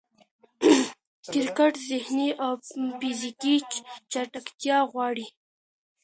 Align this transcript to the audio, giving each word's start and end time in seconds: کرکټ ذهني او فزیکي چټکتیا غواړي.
کرکټ 1.33 1.73
ذهني 1.89 2.29
او 2.45 2.51
فزیکي 2.99 3.55
چټکتیا 4.11 4.77
غواړي. 4.91 5.27